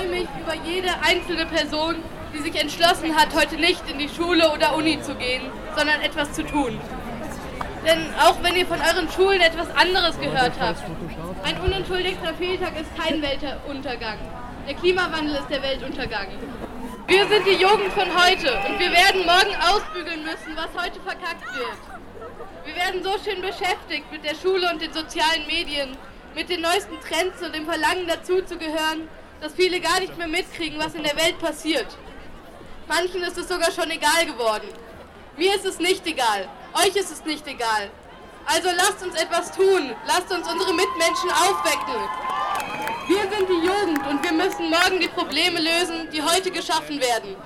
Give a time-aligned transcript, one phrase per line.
[0.00, 1.96] freue mich über jede einzelne Person,
[2.32, 5.42] die sich entschlossen hat, heute nicht in die Schule oder Uni zu gehen,
[5.76, 6.80] sondern etwas zu tun.
[7.86, 10.82] Denn auch wenn ihr von euren Schulen etwas anderes gehört habt,
[11.44, 14.18] ein unentschuldigter Fehltag ist kein Weltuntergang.
[14.66, 16.28] Der Klimawandel ist der Weltuntergang.
[17.06, 21.44] Wir sind die Jugend von heute und wir werden morgen ausbügeln müssen, was heute verkackt
[21.56, 21.80] wird.
[22.64, 25.96] Wir werden so schön beschäftigt mit der Schule und den sozialen Medien,
[26.34, 29.08] mit den neuesten Trends und dem Verlangen dazuzugehören,
[29.40, 31.86] dass viele gar nicht mehr mitkriegen, was in der Welt passiert.
[32.88, 34.68] Manchen ist es sogar schon egal geworden.
[35.36, 36.48] Mir ist es nicht egal.
[36.74, 37.90] Euch ist es nicht egal.
[38.46, 39.94] Also lasst uns etwas tun.
[40.06, 42.00] Lasst uns unsere Mitmenschen aufwecken.
[43.06, 47.36] Wir sind die Jugend und wir müssen morgen die Probleme lösen, die heute geschaffen werden.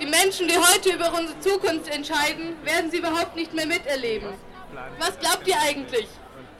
[0.00, 4.28] Die Menschen, die heute über unsere Zukunft entscheiden, werden sie überhaupt nicht mehr miterleben.
[4.98, 6.08] Was glaubt ihr eigentlich?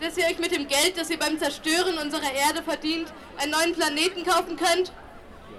[0.05, 3.73] Dass ihr euch mit dem Geld, das ihr beim Zerstören unserer Erde verdient, einen neuen
[3.73, 4.93] Planeten kaufen könnt?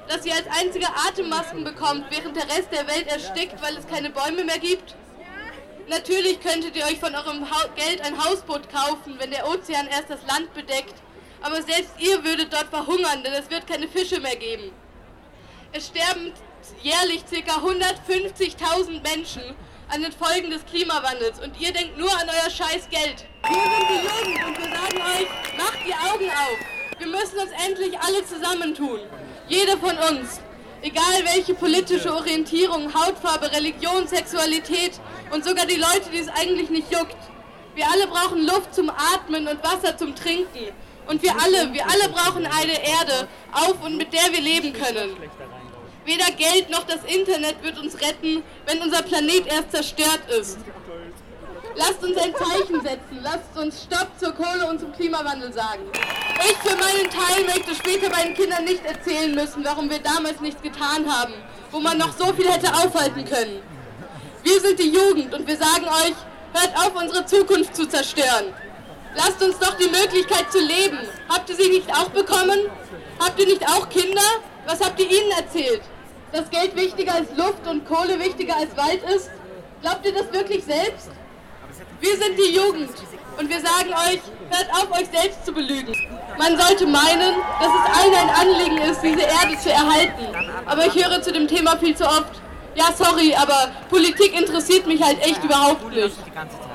[0.07, 4.11] Dass ihr als einzige Atemmasken bekommt, während der Rest der Welt erstickt, weil es keine
[4.11, 4.93] Bäume mehr gibt?
[5.87, 7.43] Natürlich könntet ihr euch von eurem
[7.75, 10.93] Geld ein Hausboot kaufen, wenn der Ozean erst das Land bedeckt.
[11.41, 14.71] Aber selbst ihr würdet dort verhungern, denn es wird keine Fische mehr geben.
[15.71, 16.33] Es sterben
[16.83, 17.61] jährlich ca.
[17.61, 19.55] 150.000 Menschen
[19.89, 23.25] an den Folgen des Klimawandels und ihr denkt nur an euer scheiß Geld.
[23.43, 26.57] Wir sind die Jugend und wir sagen euch, macht die Augen auf.
[26.97, 28.99] Wir müssen uns endlich alle zusammentun.
[29.47, 30.41] Jede von uns.
[30.81, 34.99] Egal welche politische Orientierung, Hautfarbe, Religion, Sexualität
[35.31, 37.17] und sogar die Leute, die es eigentlich nicht juckt.
[37.73, 40.71] Wir alle brauchen Luft zum Atmen und Wasser zum Trinken.
[41.07, 45.15] Und wir alle, wir alle brauchen eine Erde auf und mit der wir leben können.
[46.05, 50.59] Weder Geld noch das Internet wird uns retten, wenn unser Planet erst zerstört ist.
[51.75, 53.19] Lasst uns ein Zeichen setzen.
[53.21, 55.83] Lasst uns Stopp zur Kohle und zum Klimawandel sagen.
[55.91, 60.61] Ich für meinen Teil möchte später meinen Kindern nicht erzählen müssen, warum wir damals nichts
[60.61, 61.33] getan haben,
[61.71, 63.61] wo man noch so viel hätte aufhalten können.
[64.43, 66.15] Wir sind die Jugend und wir sagen euch,
[66.53, 68.53] hört auf, unsere Zukunft zu zerstören.
[69.15, 70.99] Lasst uns doch die Möglichkeit zu leben.
[71.27, 72.69] Habt ihr sie nicht auch bekommen?
[73.19, 74.21] Habt ihr nicht auch Kinder?
[74.65, 75.81] Was habt ihr ihnen erzählt?
[76.31, 79.29] Dass Geld wichtiger als Luft und Kohle wichtiger als Wald ist?
[79.81, 81.09] Glaubt ihr das wirklich selbst?
[81.99, 82.89] Wir sind die Jugend
[83.37, 85.93] und wir sagen euch, hört auf, euch selbst zu belügen.
[86.37, 90.25] Man sollte meinen, dass es allen ein Anliegen ist, diese Erde zu erhalten.
[90.65, 92.41] Aber ich höre zu dem Thema viel zu oft,
[92.75, 96.17] ja sorry, aber Politik interessiert mich halt echt überhaupt nicht.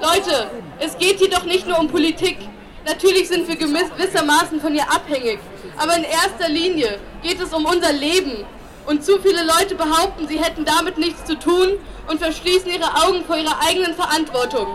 [0.00, 2.38] Leute, es geht hier doch nicht nur um Politik.
[2.86, 5.38] Natürlich sind wir gewissermaßen von ihr abhängig.
[5.76, 8.44] Aber in erster Linie geht es um unser Leben.
[8.90, 11.78] Und zu viele Leute behaupten, sie hätten damit nichts zu tun
[12.08, 14.66] und verschließen ihre Augen vor ihrer eigenen Verantwortung.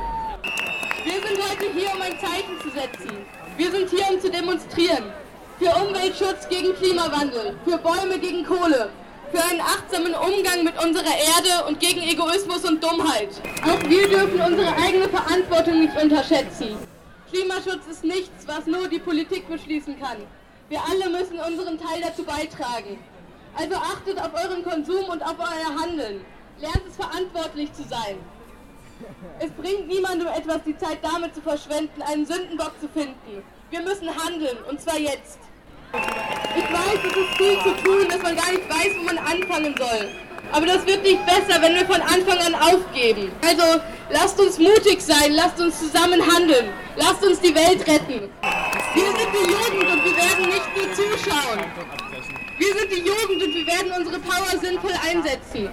[1.04, 3.12] Wir sind heute hier, um ein Zeichen zu setzen.
[3.58, 5.12] Wir sind hier, um zu demonstrieren.
[5.60, 8.90] Für Umweltschutz gegen Klimawandel, für Bäume gegen Kohle,
[9.34, 13.32] für einen achtsamen Umgang mit unserer Erde und gegen Egoismus und Dummheit.
[13.64, 16.78] Auch wir dürfen unsere eigene Verantwortung nicht unterschätzen.
[17.30, 20.20] Klimaschutz ist nichts, was nur die Politik beschließen kann.
[20.70, 22.98] Wir alle müssen unseren Teil dazu beitragen.
[23.58, 26.26] Also achtet auf euren Konsum und auf euer Handeln.
[26.60, 28.18] Lernt es verantwortlich zu sein.
[29.40, 33.44] Es bringt niemandem etwas, die Zeit damit zu verschwenden, einen Sündenbock zu finden.
[33.70, 35.40] Wir müssen handeln, und zwar jetzt.
[35.94, 39.76] Ich weiß, es ist viel zu tun, dass man gar nicht weiß, wo man anfangen
[39.78, 40.10] soll.
[40.52, 43.32] Aber das wird nicht besser, wenn wir von Anfang an aufgeben.
[43.46, 48.30] Also lasst uns mutig sein, lasst uns zusammen handeln, lasst uns die Welt retten.
[48.96, 51.60] Wir sind die Jugend und wir werden nicht nur zuschauen.
[52.58, 55.70] Wir sind die Jugend und wir werden unsere Power sinnvoll einsetzen.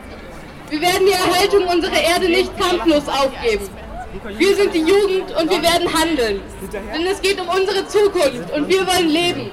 [0.68, 3.68] Wir werden die Erhaltung unserer Erde nicht kampflos aufgeben.
[4.36, 6.42] Wir sind die Jugend und wir werden handeln.
[6.72, 9.50] Denn es geht um unsere Zukunft und wir wollen leben.